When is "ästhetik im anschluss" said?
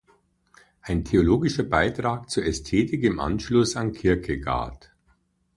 2.43-3.75